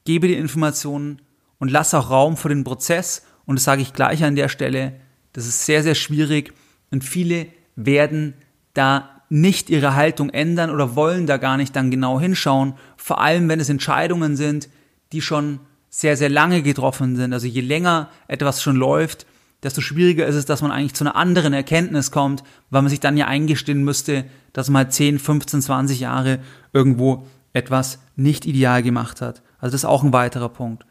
gebe 0.04 0.28
die 0.28 0.36
Informationen 0.36 1.22
und 1.60 1.72
lass 1.72 1.94
auch 1.94 2.10
Raum 2.10 2.36
für 2.36 2.50
den 2.50 2.64
Prozess. 2.64 3.24
Und 3.46 3.58
das 3.58 3.64
sage 3.64 3.82
ich 3.82 3.94
gleich 3.94 4.24
an 4.24 4.36
der 4.36 4.50
Stelle. 4.50 5.00
Das 5.34 5.48
ist 5.48 5.66
sehr, 5.66 5.84
sehr 5.84 5.96
schwierig 5.96 6.54
und 6.92 7.04
viele 7.04 7.48
werden 7.76 8.34
da 8.74 9.15
nicht 9.30 9.70
ihre 9.70 9.96
Haltung 9.96 10.30
ändern 10.30 10.70
oder 10.70 10.96
wollen 10.96 11.26
da 11.26 11.38
gar 11.38 11.58
nicht 11.58 11.76
dann 11.76 11.92
genau 11.92 12.20
hinschauen. 12.20 12.74
Vor 12.98 13.22
allem, 13.22 13.50
wenn 13.50 13.60
es 13.60 13.70
Entscheidungen 13.70 14.36
sind, 14.36 14.70
die 15.12 15.22
schon 15.22 15.60
sehr, 15.90 16.18
sehr 16.18 16.30
lange 16.30 16.62
getroffen 16.62 17.16
sind. 17.16 17.34
Also 17.34 17.48
je 17.48 17.62
länger 17.62 18.10
etwas 18.28 18.62
schon 18.62 18.76
läuft, 18.76 19.26
desto 19.64 19.82
schwieriger 19.82 20.28
ist 20.28 20.36
es, 20.36 20.46
dass 20.46 20.62
man 20.62 20.72
eigentlich 20.72 20.94
zu 20.94 21.04
einer 21.04 21.16
anderen 21.16 21.54
Erkenntnis 21.54 22.12
kommt, 22.12 22.44
weil 22.70 22.82
man 22.82 22.90
sich 22.90 23.00
dann 23.00 23.18
ja 23.18 23.28
eingestehen 23.28 23.84
müsste, 23.84 24.26
dass 24.54 24.70
man 24.70 24.84
halt 24.84 24.94
10, 24.94 25.20
15, 25.20 25.62
20 25.62 26.00
Jahre 26.00 26.40
irgendwo 26.74 27.26
etwas 27.54 28.00
nicht 28.16 28.46
ideal 28.46 28.84
gemacht 28.84 29.22
hat. 29.22 29.42
Also 29.60 29.72
das 29.72 29.82
ist 29.82 29.86
auch 29.86 30.04
ein 30.04 30.14
weiterer 30.14 30.50
Punkt. 30.50 30.86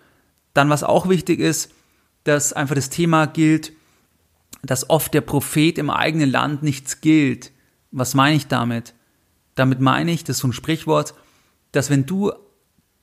Dann, 0.55 0.71
was 0.71 0.83
auch 0.83 1.09
wichtig 1.09 1.39
ist, 1.39 1.71
dass 2.25 2.53
einfach 2.53 2.75
das 2.75 2.91
Thema 2.91 3.27
gilt, 3.27 3.73
dass 4.63 4.89
oft 4.89 5.13
der 5.13 5.21
Prophet 5.21 5.79
im 5.79 5.91
eigenen 5.91 6.31
Land 6.31 6.63
nichts 6.63 7.01
gilt. 7.01 7.53
Was 7.97 8.15
meine 8.15 8.35
ich 8.35 8.49
damit? 8.49 8.93
Damit 9.55 9.81
meine 9.81 10.11
ich, 10.11 10.25
das 10.25 10.37
ist 10.37 10.43
so 10.43 10.49
ein 10.49 10.53
Sprichwort, 10.53 11.15
dass 11.71 11.91
wenn 11.91 12.07
du 12.07 12.33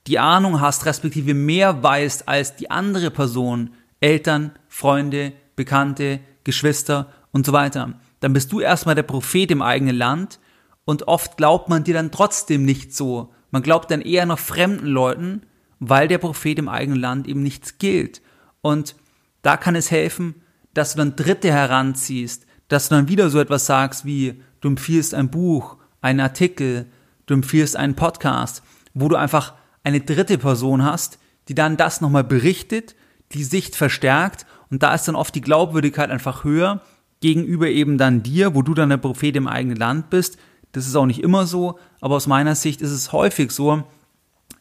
die 0.06 0.20
Ahnung 0.20 0.60
hast, 0.60 0.86
respektive 0.86 1.34
mehr 1.34 1.82
weißt 1.82 2.28
als 2.28 2.58
die 2.58 2.70
andere 2.70 3.10
Person, 3.10 3.70
Eltern, 4.02 4.52
Freunde, 4.68 5.32
Bekannte, 5.56 6.20
Geschwister 6.44 7.10
und 7.32 7.46
so 7.46 7.54
weiter, 7.54 7.94
dann 8.20 8.34
bist 8.34 8.52
du 8.52 8.60
erstmal 8.60 8.96
der 8.96 9.04
Prophet 9.04 9.50
im 9.50 9.62
eigenen 9.62 9.96
Land 9.96 10.40
und 10.84 11.08
oft 11.08 11.38
glaubt 11.38 11.70
man 11.70 11.86
dir 11.86 11.94
dann 11.94 12.12
trotzdem 12.12 12.66
nicht 12.66 12.94
so. 12.94 13.34
Man 13.50 13.64
glaubt 13.64 13.92
dann 13.92 14.02
eher 14.02 14.26
noch 14.26 14.40
fremden 14.40 14.88
Leuten, 14.88 15.44
weil 15.80 16.10
der 16.10 16.18
Prophet 16.18 16.60
im 16.60 16.68
eigenen 16.68 17.00
Land 17.00 17.30
eben 17.30 17.44
nichts 17.44 17.78
gilt. 17.78 18.22
Und 18.62 18.96
da 19.42 19.56
kann 19.56 19.76
es 19.76 19.90
helfen, 19.90 20.36
dass 20.74 20.92
du 20.92 20.98
dann 20.98 21.16
Dritte 21.16 21.50
heranziehst, 21.50 22.46
dass 22.72 22.88
du 22.88 22.96
dann 22.96 23.10
wieder 23.10 23.30
so 23.30 23.38
etwas 23.38 23.66
sagst 23.66 24.06
wie, 24.06 24.42
du 24.62 24.70
empfiehlst 24.70 25.14
ein 25.14 25.30
Buch, 25.30 25.76
einen 26.00 26.22
Artikel, 26.22 26.86
du 27.26 27.34
empfiehlst 27.34 27.76
einen 27.76 27.96
Podcast, 27.96 28.64
wo 28.94 29.10
du 29.10 29.18
einfach 29.18 29.56
eine 29.84 30.00
dritte 30.00 30.38
Person 30.38 30.82
hast, 30.86 31.20
die 31.50 31.54
dann 31.54 31.76
das 31.76 32.00
nochmal 32.00 32.24
berichtet, 32.24 32.96
die 33.34 33.44
Sicht 33.44 33.76
verstärkt 33.76 34.46
und 34.70 34.84
da 34.84 34.96
ist 34.96 35.06
dann 35.06 35.16
oft 35.16 35.36
die 35.36 35.42
Glaubwürdigkeit 35.42 36.10
einfach 36.10 36.46
höher 36.46 36.82
gegenüber 37.20 37.68
eben 37.68 37.98
dann 37.98 38.24
dir, 38.24 38.56
wo 38.56 38.62
du 38.62 38.74
dann 38.74 38.90
der 38.90 38.98
Prophet 38.98 39.36
im 39.36 39.48
eigenen 39.48 39.76
Land 39.76 40.10
bist. 40.10 40.38
Das 40.72 40.88
ist 40.88 40.96
auch 40.96 41.06
nicht 41.06 41.22
immer 41.22 41.48
so, 41.48 41.78
aber 42.00 42.16
aus 42.16 42.28
meiner 42.28 42.56
Sicht 42.56 42.82
ist 42.82 42.92
es 42.92 43.12
häufig 43.12 43.52
so, 43.52 43.84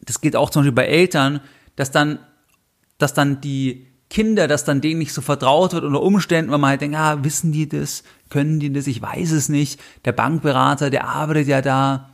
das 0.01 0.19
gilt 0.19 0.35
auch 0.35 0.49
zum 0.49 0.63
Beispiel 0.63 0.73
bei 0.73 0.85
Eltern, 0.87 1.39
dass 1.77 1.91
dann, 1.91 2.19
dass 2.97 3.13
dann 3.13 3.39
die 3.39 3.87
Kinder, 4.11 4.49
dass 4.49 4.65
dann 4.65 4.81
denen 4.81 4.99
nicht 4.99 5.13
so 5.13 5.21
vertraut 5.21 5.71
wird 5.71 5.85
unter 5.85 6.01
Umständen, 6.01 6.51
weil 6.51 6.59
man 6.59 6.71
halt 6.71 6.81
denkt, 6.81 6.97
ah, 6.97 7.23
wissen 7.23 7.53
die 7.53 7.69
das, 7.69 8.03
können 8.29 8.59
die 8.59 8.71
das, 8.71 8.85
ich 8.85 9.01
weiß 9.01 9.31
es 9.31 9.47
nicht. 9.47 9.79
Der 10.03 10.11
Bankberater, 10.11 10.89
der 10.89 11.07
arbeitet 11.07 11.47
ja 11.47 11.61
da 11.61 12.09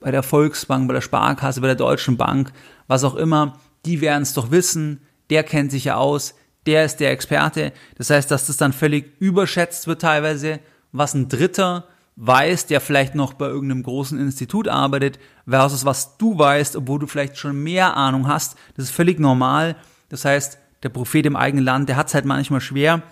bei 0.00 0.10
der 0.10 0.22
Volksbank, 0.22 0.88
bei 0.88 0.94
der 0.94 1.02
Sparkasse, 1.02 1.60
bei 1.60 1.66
der 1.66 1.76
Deutschen 1.76 2.16
Bank, 2.16 2.52
was 2.86 3.04
auch 3.04 3.14
immer, 3.14 3.60
die 3.84 4.00
werden 4.00 4.22
es 4.22 4.32
doch 4.32 4.50
wissen, 4.50 5.02
der 5.28 5.44
kennt 5.44 5.70
sich 5.72 5.84
ja 5.84 5.96
aus, 5.96 6.34
der 6.64 6.86
ist 6.86 6.96
der 7.00 7.10
Experte. 7.10 7.72
Das 7.98 8.08
heißt, 8.08 8.30
dass 8.30 8.46
das 8.46 8.56
dann 8.56 8.72
völlig 8.72 9.20
überschätzt 9.20 9.86
wird 9.86 10.00
teilweise, 10.00 10.58
was 10.90 11.12
ein 11.12 11.28
Dritter 11.28 11.84
weiß, 12.16 12.64
der 12.66 12.80
vielleicht 12.80 13.14
noch 13.14 13.34
bei 13.34 13.46
irgendeinem 13.46 13.82
großen 13.82 14.18
Institut 14.18 14.68
arbeitet, 14.68 15.18
versus 15.46 15.84
was 15.84 16.16
du 16.16 16.38
weißt, 16.38 16.76
obwohl 16.76 16.98
du 16.98 17.06
vielleicht 17.06 17.36
schon 17.36 17.62
mehr 17.62 17.94
Ahnung 17.94 18.26
hast. 18.26 18.56
Das 18.74 18.86
ist 18.86 18.94
völlig 18.94 19.20
normal. 19.20 19.76
Das 20.08 20.24
heißt, 20.24 20.58
der 20.82 20.88
Prophet 20.88 21.26
im 21.26 21.36
eigenen 21.36 21.64
Land, 21.64 21.88
der 21.88 21.96
hat 21.96 22.08
es 22.08 22.14
halt 22.14 22.24
manchmal 22.24 22.60
schwer. 22.60 23.02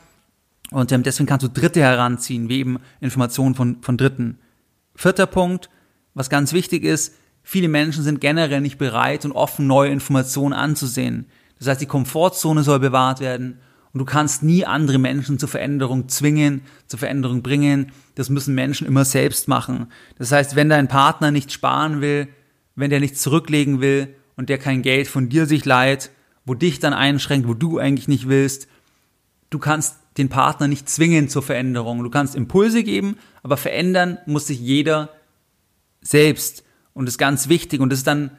Und 0.71 0.93
ähm, 0.93 1.03
deswegen 1.03 1.27
kannst 1.27 1.45
du 1.45 1.49
Dritte 1.49 1.81
heranziehen, 1.81 2.49
wie 2.49 2.61
eben 2.61 2.79
Informationen 3.01 3.55
von, 3.55 3.83
von 3.83 3.97
Dritten. 3.97 4.39
Vierter 4.95 5.27
Punkt, 5.27 5.71
was 6.15 6.31
ganz 6.31 6.53
wichtig 6.53 6.85
ist, 6.85 7.15
viele 7.43 7.69
Menschen 7.69 8.03
sind 8.05 8.21
generell 8.21 8.61
nicht 8.61 8.79
bereit 8.79 9.25
und 9.25 9.33
offen, 9.33 9.67
neue 9.67 9.91
Informationen 9.91 10.53
anzusehen. 10.53 11.27
Das 11.59 11.69
heißt, 11.69 11.81
die 11.81 11.87
Komfortzone 11.87 12.63
soll 12.63 12.81
bewahrt 12.81 13.21
werden 13.21 13.59
und 13.93 13.99
du 13.99 14.05
kannst 14.05 14.43
nie 14.43 14.65
andere 14.65 14.99
Menschen 14.99 15.39
zur 15.39 15.49
Veränderung 15.49 16.09
zwingen, 16.09 16.63
zur 16.87 16.99
Veränderung 16.99 17.43
bringen. 17.43 17.93
Das 18.15 18.31
müssen 18.31 18.55
Menschen 18.55 18.87
immer 18.87 19.05
selbst 19.05 19.49
machen. 19.49 19.87
Das 20.19 20.31
heißt, 20.33 20.55
wenn 20.55 20.69
dein 20.69 20.89
Partner 20.89 21.31
nicht 21.31 21.53
sparen 21.53 22.01
will, 22.01 22.29
wenn 22.77 22.91
der 22.91 23.01
nichts 23.01 23.21
zurücklegen 23.21 23.81
will 23.81 24.15
und 24.37 24.49
der 24.49 24.59
kein 24.59 24.83
Geld 24.83 25.09
von 25.09 25.29
dir 25.29 25.47
sich 25.47 25.65
leiht, 25.65 26.11
wo 26.51 26.55
dich 26.55 26.81
dann 26.81 26.95
einschränkt, 26.95 27.47
wo 27.47 27.55
du 27.55 27.79
eigentlich 27.79 28.09
nicht 28.09 28.27
willst, 28.27 28.67
du 29.51 29.61
kannst 29.61 29.95
den 30.17 30.29
Partner 30.29 30.67
nicht 30.67 30.89
zwingen 30.89 31.29
zur 31.29 31.45
Veränderung. 31.45 32.03
Du 32.03 32.11
kannst 32.11 32.35
Impulse 32.35 32.83
geben, 32.83 33.19
aber 33.45 33.57
verändern 33.57 34.19
muss 34.27 34.49
sich 34.49 34.59
jeder 34.59 35.11
selbst. 36.01 36.65
Und 36.93 37.07
das 37.07 37.15
ist 37.15 37.19
ganz 37.19 37.49
wichtig. 37.49 37.81
Und 37.81 37.91
das 37.91 38.01
ist 38.01 38.09
dann 38.09 38.33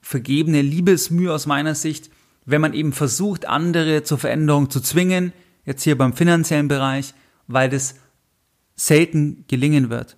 vergebene 0.00 0.62
Liebesmühe 0.62 1.30
aus 1.30 1.44
meiner 1.44 1.74
Sicht, 1.74 2.08
wenn 2.46 2.62
man 2.62 2.72
eben 2.72 2.94
versucht, 2.94 3.46
andere 3.46 4.04
zur 4.04 4.16
Veränderung 4.16 4.70
zu 4.70 4.80
zwingen, 4.80 5.34
jetzt 5.66 5.82
hier 5.82 5.98
beim 5.98 6.14
finanziellen 6.14 6.68
Bereich, 6.68 7.12
weil 7.46 7.68
das 7.68 7.96
selten 8.74 9.44
gelingen 9.48 9.90
wird. 9.90 10.16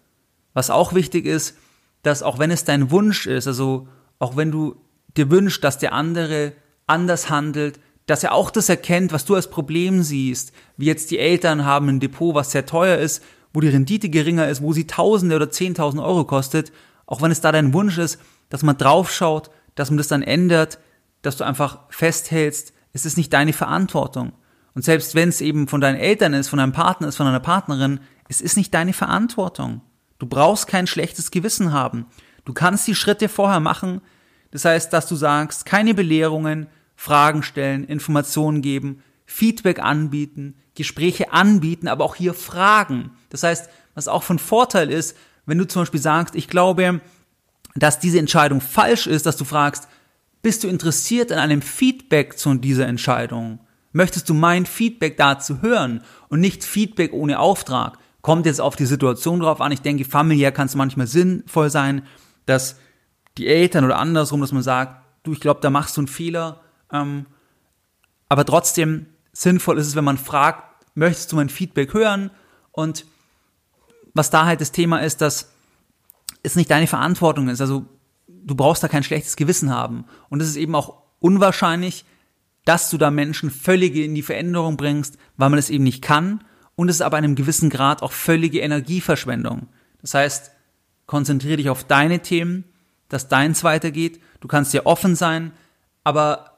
Was 0.53 0.71
auch 0.71 0.95
wichtig 0.95 1.27
ist, 1.27 1.57
dass 2.05 2.23
auch 2.23 2.39
wenn 2.39 2.53
es 2.53 2.63
dein 2.63 2.93
Wunsch 2.93 3.27
ist, 3.27 3.49
also 3.49 3.89
auch 4.21 4.37
wenn 4.37 4.53
du 4.53 4.77
dir 5.17 5.29
wünschst, 5.29 5.65
dass 5.65 5.79
der 5.79 5.93
andere 5.93 6.53
anders 6.87 7.31
handelt, 7.31 7.81
dass 8.07 8.25
er 8.25 8.33
auch 8.33 8.51
das 8.51 8.69
erkennt, 8.69 9.13
was 9.13 9.25
du 9.25 9.35
als 9.35 9.49
Problem 9.49 10.03
siehst, 10.03 10.53
wie 10.77 10.87
jetzt 10.87 11.11
die 11.11 11.19
Eltern 11.19 11.65
haben 11.65 11.89
ein 11.89 12.01
Depot, 12.01 12.35
was 12.35 12.51
sehr 12.51 12.67
teuer 12.67 12.99
ist, 12.99 13.23
wo 13.53 13.61
die 13.61 13.69
Rendite 13.69 14.09
geringer 14.09 14.49
ist, 14.49 14.63
wo 14.63 14.73
sie 14.73 14.87
Tausende 14.87 15.37
oder 15.37 15.51
Zehntausend 15.51 16.03
Euro 16.03 16.25
kostet, 16.25 16.73
auch 17.07 17.23
wenn 17.23 17.31
es 17.31 17.41
da 17.41 17.53
dein 17.53 17.73
Wunsch 17.73 17.99
ist, 17.99 18.19
dass 18.49 18.63
man 18.63 18.77
draufschaut, 18.77 19.51
dass 19.75 19.91
man 19.91 19.99
das 19.99 20.09
dann 20.09 20.23
ändert, 20.23 20.79
dass 21.23 21.37
du 21.37 21.45
einfach 21.45 21.81
festhältst, 21.91 22.73
es 22.93 23.07
ist 23.07 23.17
nicht 23.17 23.33
deine 23.33 23.53
Verantwortung. 23.53 24.33
Und 24.75 24.85
selbst 24.85 25.15
wenn 25.15 25.29
es 25.29 25.41
eben 25.41 25.69
von 25.69 25.81
deinen 25.81 25.99
Eltern 25.99 26.35
ist, 26.35 26.49
von 26.49 26.59
deinem 26.59 26.73
Partner 26.73 27.09
ist, 27.09 27.17
von 27.17 27.27
deiner 27.27 27.41
Partnerin, 27.41 28.01
es 28.29 28.41
ist 28.41 28.57
nicht 28.57 28.73
deine 28.75 28.93
Verantwortung. 28.93 29.83
Du 30.19 30.27
brauchst 30.27 30.67
kein 30.67 30.87
schlechtes 30.87 31.31
Gewissen 31.31 31.73
haben. 31.73 32.07
Du 32.45 32.53
kannst 32.53 32.87
die 32.87 32.95
Schritte 32.95 33.29
vorher 33.29 33.61
machen. 33.61 34.01
Das 34.53 34.65
heißt, 34.65 34.93
dass 34.93 35.09
du 35.09 35.17
sagst, 35.17 35.67
keine 35.67 35.95
Belehrungen, 35.95 36.69
Fragen 36.95 37.43
stellen, 37.43 37.85
Informationen 37.85 38.63
geben, 38.63 39.03
Feedback 39.27 39.81
anbieten, 39.81 40.55
Gespräche 40.77 41.33
anbieten, 41.33 41.89
aber 41.89 42.05
auch 42.05 42.15
hier 42.15 42.35
Fragen. 42.35 43.11
Das 43.31 43.43
heißt, 43.43 43.69
was 43.95 44.09
auch 44.09 44.23
von 44.23 44.39
Vorteil 44.39 44.91
ist, 44.91 45.17
wenn 45.47 45.59
du 45.59 45.67
zum 45.67 45.83
Beispiel 45.83 46.01
sagst, 46.01 46.37
ich 46.37 46.49
glaube, 46.49 47.01
dass 47.75 47.99
diese 47.99 48.19
Entscheidung 48.19 48.61
falsch 48.61 49.07
ist, 49.07 49.27
dass 49.27 49.37
du 49.37 49.45
fragst, 49.45 49.89
bist 50.43 50.65
du 50.65 50.69
interessiert 50.69 51.33
an 51.33 51.39
einem 51.39 51.63
Feedback 51.63 52.39
zu 52.39 52.55
dieser 52.55 52.87
Entscheidung? 52.87 53.61
Möchtest 53.93 54.29
du 54.29 54.35
mein 54.35 54.67
Feedback 54.67 55.17
dazu 55.17 55.63
hören 55.63 56.03
und 56.29 56.41
nicht 56.41 56.65
Feedback 56.65 57.13
ohne 57.13 57.39
Auftrag? 57.39 57.99
Kommt 58.23 58.47
jetzt 58.47 58.61
auf 58.61 58.77
die 58.77 58.87
Situation 58.87 59.41
drauf 59.41 59.61
an. 59.61 59.73
Ich 59.73 59.83
denke, 59.83 60.05
familiär 60.05 60.53
kann 60.53 60.67
es 60.67 60.75
manchmal 60.75 61.07
sinnvoll 61.07 61.71
sein, 61.71 62.03
dass 62.47 62.77
die 63.39 63.49
Eltern 63.49 63.85
oder 63.85 63.99
andersrum, 63.99 64.41
dass 64.41 64.53
man 64.53 64.63
sagt, 64.63 65.03
du, 65.23 65.33
ich 65.33 65.41
glaube, 65.41 65.61
da 65.61 65.71
machst 65.71 65.97
du 65.97 66.01
einen 66.01 66.09
Fehler. 66.09 66.61
Ähm, 66.93 67.27
aber 68.29 68.45
trotzdem 68.45 69.07
sinnvoll 69.33 69.79
ist 69.79 69.87
es, 69.87 69.97
wenn 69.97 70.05
man 70.05 70.19
fragt, 70.19 70.87
möchtest 70.95 71.33
du 71.33 71.37
mein 71.37 71.49
Feedback 71.49 71.95
hören? 71.95 72.31
Und 72.71 73.07
was 74.15 74.31
da 74.31 74.45
halt 74.45 74.61
das 74.61 74.73
Thema 74.73 74.99
ist, 74.99 75.21
dass 75.21 75.53
es 76.43 76.57
nicht 76.57 76.71
deine 76.71 76.87
Verantwortung 76.87 77.49
ist. 77.49 77.61
Also 77.61 77.87
du 78.29 78.55
brauchst 78.55 78.83
da 78.83 78.89
kein 78.89 79.05
schlechtes 79.05 79.37
Gewissen 79.37 79.71
haben. 79.71 80.05
Und 80.29 80.43
es 80.43 80.49
ist 80.49 80.57
eben 80.57 80.75
auch 80.75 81.03
unwahrscheinlich, 81.21 82.05
dass 82.65 82.91
du 82.91 82.99
da 82.99 83.11
Menschen 83.11 83.51
völlig 83.51 83.95
in 83.97 84.15
die 84.15 84.23
Veränderung 84.23 84.77
bringst, 84.77 85.19
weil 85.37 85.51
man 85.51 85.59
es 85.59 85.71
eben 85.71 85.85
nicht 85.85 86.03
kann. 86.03 86.45
Und 86.75 86.89
es 86.89 86.97
ist 86.97 87.03
aber 87.03 87.17
einem 87.17 87.35
gewissen 87.35 87.71
Grad 87.71 88.03
auch 88.03 88.13
völlige 88.13 88.61
Energieverschwendung. 88.61 89.69
Das 90.01 90.15
heißt, 90.15 90.53
konzentriere 91.07 91.57
dich 91.57 91.71
auf 91.71 91.85
deine 91.85 92.21
Themen, 92.21 92.65
dass 93.13 93.29
deins 93.29 93.65
weitergeht. 93.65 94.21
Du 94.41 94.49
kannst 94.49 94.75
ja 94.75 94.87
offen 94.87 95.15
sein, 95.15 95.53
aber 96.05 96.53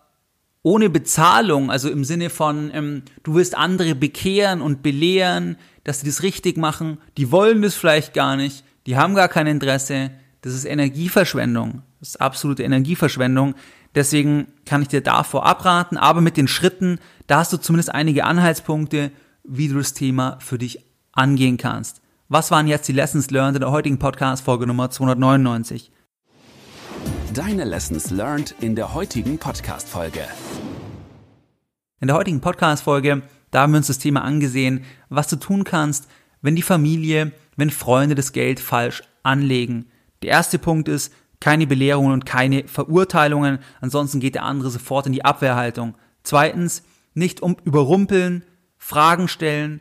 ohne 0.63 0.89
Bezahlung, 0.89 1.71
also 1.71 1.91
im 1.91 2.05
Sinne 2.05 2.31
von, 2.31 2.71
ähm, 2.73 3.03
du 3.23 3.35
willst 3.35 3.57
andere 3.57 3.95
bekehren 3.95 4.63
und 4.63 4.83
belehren, 4.83 5.57
dass 5.85 6.01
sie 6.01 6.07
das 6.07 6.23
richtig 6.23 6.57
machen, 6.57 6.99
die 7.19 7.31
wollen 7.31 7.61
das 7.61 7.75
vielleicht 7.75 8.15
gar 8.15 8.37
nicht, 8.37 8.65
die 8.87 8.97
haben 8.97 9.15
gar 9.15 9.29
kein 9.29 9.47
Interesse, 9.47 10.11
das 10.41 10.55
ist 10.55 10.65
Energieverschwendung. 10.65 11.83
Das 12.01 12.11
ist 12.11 12.21
absolute 12.21 12.65
Energieverschwendung. 12.65 13.55
Deswegen 13.95 14.49
kann 14.67 14.83
ich 14.83 14.89
dir 14.89 15.01
davor 15.01 15.47
abraten, 15.47 15.97
aber 15.97 16.21
mit 16.21 16.37
den 16.37 16.49
Schritten, 16.49 16.99
da 17.27 17.39
hast 17.39 17.53
du 17.53 17.57
zumindest 17.57 17.95
einige 17.95 18.25
Anhaltspunkte, 18.25 19.11
wie 19.43 19.69
du 19.69 19.77
das 19.77 19.95
Thema 19.95 20.39
für 20.41 20.59
dich 20.59 20.85
angehen 21.13 21.57
kannst. 21.57 22.03
Was 22.29 22.51
waren 22.51 22.67
jetzt 22.67 22.89
die 22.89 22.93
Lessons 22.93 23.31
learned 23.31 23.57
in 23.57 23.61
der 23.61 23.71
heutigen 23.71 23.99
Podcast-Folge 23.99 24.67
Nummer 24.67 24.91
299? 24.91 25.91
Deine 27.35 27.65
Lessons 27.65 28.13
learned 28.13 28.55
in 28.61 28.77
der 28.77 28.95
heutigen 28.95 29.39
Podcast-Folge. 29.39 30.21
In 32.01 32.07
der 32.07 32.17
heutigen 32.17 32.41
Podcast-Folge, 32.41 33.23
da 33.51 33.63
haben 33.63 33.73
wir 33.73 33.79
uns 33.79 33.89
das 33.89 33.99
Thema 33.99 34.23
angesehen, 34.23 34.85
was 35.09 35.27
du 35.27 35.35
tun 35.35 35.65
kannst, 35.65 36.07
wenn 36.43 36.55
die 36.55 36.63
Familie, 36.63 37.33
wenn 37.57 37.71
Freunde 37.71 38.15
das 38.15 38.31
Geld 38.31 38.61
falsch 38.61 39.03
anlegen. 39.25 39.87
Der 40.23 40.31
erste 40.31 40.61
Punkt 40.61 40.87
ist, 40.87 41.13
keine 41.41 41.67
Belehrungen 41.67 42.13
und 42.13 42.25
keine 42.25 42.69
Verurteilungen, 42.69 43.59
ansonsten 43.81 44.21
geht 44.21 44.37
der 44.37 44.45
andere 44.45 44.71
sofort 44.71 45.07
in 45.07 45.13
die 45.13 45.25
Abwehrhaltung. 45.25 45.97
Zweitens, 46.23 46.85
nicht 47.15 47.43
um 47.43 47.57
überrumpeln, 47.65 48.45
Fragen 48.79 49.27
stellen, 49.27 49.81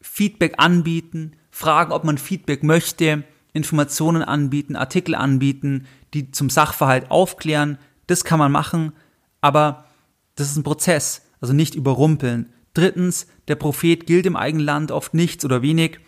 Feedback 0.00 0.54
anbieten, 0.56 1.32
fragen, 1.50 1.92
ob 1.92 2.04
man 2.04 2.16
Feedback 2.16 2.62
möchte, 2.62 3.24
Informationen 3.56 4.22
anbieten, 4.22 4.76
Artikel 4.76 5.14
anbieten, 5.14 5.86
die 6.14 6.30
zum 6.30 6.50
Sachverhalt 6.50 7.10
aufklären. 7.10 7.78
Das 8.06 8.24
kann 8.24 8.38
man 8.38 8.52
machen, 8.52 8.92
aber 9.40 9.86
das 10.36 10.50
ist 10.50 10.56
ein 10.56 10.62
Prozess, 10.62 11.22
also 11.40 11.52
nicht 11.52 11.74
überrumpeln. 11.74 12.52
Drittens, 12.74 13.26
der 13.48 13.56
Prophet 13.56 14.06
gilt 14.06 14.26
im 14.26 14.36
eigenen 14.36 14.66
Land 14.66 14.92
oft 14.92 15.14
nichts 15.14 15.44
oder 15.44 15.62
wenig. 15.62 15.98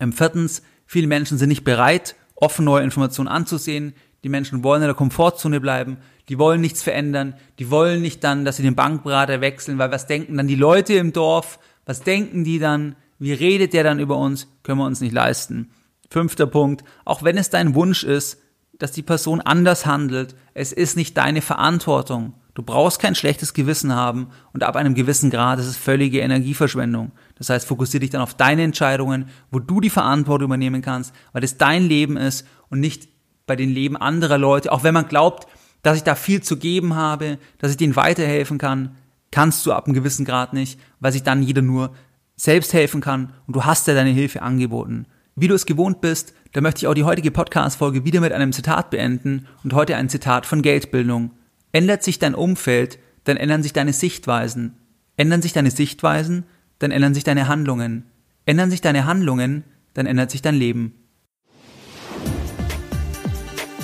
Ähm, 0.00 0.12
viertens, 0.12 0.62
viele 0.86 1.06
Menschen 1.06 1.38
sind 1.38 1.48
nicht 1.48 1.64
bereit, 1.64 2.16
offen 2.34 2.64
neue 2.64 2.82
Informationen 2.82 3.28
anzusehen. 3.28 3.94
Die 4.24 4.28
Menschen 4.28 4.64
wollen 4.64 4.82
in 4.82 4.88
der 4.88 4.96
Komfortzone 4.96 5.60
bleiben. 5.60 5.98
Die 6.28 6.38
wollen 6.38 6.60
nichts 6.60 6.82
verändern. 6.82 7.34
Die 7.58 7.70
wollen 7.70 8.00
nicht 8.02 8.24
dann, 8.24 8.44
dass 8.44 8.56
sie 8.56 8.62
den 8.62 8.74
Bankberater 8.74 9.40
wechseln, 9.40 9.78
weil 9.78 9.92
was 9.92 10.06
denken 10.06 10.36
dann 10.36 10.48
die 10.48 10.54
Leute 10.54 10.94
im 10.94 11.12
Dorf? 11.12 11.58
Was 11.84 12.02
denken 12.02 12.42
die 12.42 12.58
dann? 12.58 12.96
Wie 13.18 13.32
redet 13.32 13.72
der 13.72 13.84
dann 13.84 14.00
über 14.00 14.16
uns? 14.16 14.48
Können 14.62 14.78
wir 14.78 14.86
uns 14.86 15.00
nicht 15.00 15.12
leisten. 15.12 15.70
Fünfter 16.14 16.46
Punkt. 16.46 16.84
Auch 17.04 17.24
wenn 17.24 17.36
es 17.36 17.50
dein 17.50 17.74
Wunsch 17.74 18.04
ist, 18.04 18.40
dass 18.78 18.92
die 18.92 19.02
Person 19.02 19.40
anders 19.40 19.84
handelt, 19.84 20.36
es 20.54 20.72
ist 20.72 20.96
nicht 20.96 21.16
deine 21.16 21.42
Verantwortung. 21.42 22.34
Du 22.54 22.62
brauchst 22.62 23.00
kein 23.00 23.16
schlechtes 23.16 23.52
Gewissen 23.52 23.96
haben 23.96 24.28
und 24.52 24.62
ab 24.62 24.76
einem 24.76 24.94
gewissen 24.94 25.28
Grad 25.28 25.58
ist 25.58 25.66
es 25.66 25.76
völlige 25.76 26.20
Energieverschwendung. 26.20 27.10
Das 27.34 27.50
heißt, 27.50 27.66
fokussiere 27.66 28.02
dich 28.02 28.10
dann 28.10 28.20
auf 28.20 28.34
deine 28.34 28.62
Entscheidungen, 28.62 29.28
wo 29.50 29.58
du 29.58 29.80
die 29.80 29.90
Verantwortung 29.90 30.50
übernehmen 30.50 30.82
kannst, 30.82 31.12
weil 31.32 31.42
es 31.42 31.58
dein 31.58 31.82
Leben 31.82 32.16
ist 32.16 32.46
und 32.70 32.78
nicht 32.78 33.08
bei 33.44 33.56
den 33.56 33.70
Leben 33.70 33.96
anderer 33.96 34.38
Leute. 34.38 34.70
Auch 34.70 34.84
wenn 34.84 34.94
man 34.94 35.08
glaubt, 35.08 35.48
dass 35.82 35.96
ich 35.96 36.04
da 36.04 36.14
viel 36.14 36.44
zu 36.44 36.58
geben 36.58 36.94
habe, 36.94 37.38
dass 37.58 37.72
ich 37.72 37.76
denen 37.76 37.96
weiterhelfen 37.96 38.58
kann, 38.58 38.94
kannst 39.32 39.66
du 39.66 39.72
ab 39.72 39.86
einem 39.86 39.94
gewissen 39.94 40.24
Grad 40.24 40.52
nicht, 40.52 40.78
weil 41.00 41.10
sich 41.10 41.24
dann 41.24 41.42
jeder 41.42 41.62
nur 41.62 41.92
selbst 42.36 42.72
helfen 42.72 43.00
kann 43.00 43.32
und 43.48 43.56
du 43.56 43.64
hast 43.64 43.88
ja 43.88 43.94
deine 43.94 44.10
Hilfe 44.10 44.42
angeboten. 44.42 45.06
Wie 45.36 45.48
du 45.48 45.54
es 45.54 45.66
gewohnt 45.66 46.00
bist, 46.00 46.32
da 46.52 46.60
möchte 46.60 46.78
ich 46.78 46.86
auch 46.86 46.94
die 46.94 47.02
heutige 47.02 47.32
Podcast-Folge 47.32 48.04
wieder 48.04 48.20
mit 48.20 48.32
einem 48.32 48.52
Zitat 48.52 48.90
beenden 48.90 49.48
und 49.64 49.72
heute 49.72 49.96
ein 49.96 50.08
Zitat 50.08 50.46
von 50.46 50.62
Geldbildung. 50.62 51.32
Ändert 51.72 52.04
sich 52.04 52.20
dein 52.20 52.36
Umfeld, 52.36 53.00
dann 53.24 53.36
ändern 53.36 53.64
sich 53.64 53.72
deine 53.72 53.92
Sichtweisen. 53.92 54.76
Ändern 55.16 55.42
sich 55.42 55.52
deine 55.52 55.72
Sichtweisen, 55.72 56.44
dann 56.78 56.92
ändern 56.92 57.14
sich 57.14 57.24
deine 57.24 57.48
Handlungen. 57.48 58.04
Ändern 58.46 58.70
sich 58.70 58.80
deine 58.80 59.06
Handlungen, 59.06 59.64
dann 59.94 60.06
ändert 60.06 60.30
sich 60.30 60.40
dein 60.40 60.54
Leben. 60.54 60.94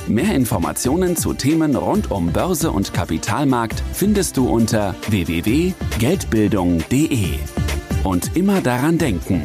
Mehr 0.07 0.33
Informationen 0.35 1.17
zu 1.17 1.35
Themen 1.35 1.75
rund 1.75 2.13
um 2.13 2.33
Börse 2.33 2.71
und 2.71 2.95
Kapitalmarkt 2.95 3.83
findest 3.93 4.37
du 4.37 4.49
unter 4.49 4.95
www.geldbildung.de. 5.09 7.39
Und 8.03 8.37
immer 8.37 8.61
daran 8.61 8.99
denken, 8.99 9.45